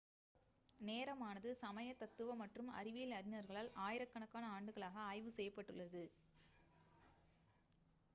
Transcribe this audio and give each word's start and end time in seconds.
நேரமானது 0.79 1.49
சமய 1.59 1.89
தத்துவ 1.95 2.35
மற்றும் 2.35 2.71
அறிவியல் 2.71 3.13
அறிஞர்களால் 3.17 3.69
ஆயிரக்கணக்கான 3.83 4.47
ஆண்டுகளாக 4.55 4.97
ஆய்வு 5.07 5.33
செய்யப்பட்டுள்ளது 5.37 6.03